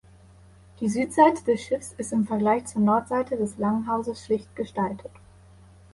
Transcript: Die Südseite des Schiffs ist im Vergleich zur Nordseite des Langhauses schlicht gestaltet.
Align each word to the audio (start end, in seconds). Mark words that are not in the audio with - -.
Die 0.79 0.89
Südseite 0.89 1.43
des 1.43 1.61
Schiffs 1.61 1.93
ist 1.95 2.11
im 2.11 2.25
Vergleich 2.25 2.65
zur 2.65 2.81
Nordseite 2.81 3.37
des 3.37 3.59
Langhauses 3.59 4.25
schlicht 4.25 4.55
gestaltet. 4.55 5.11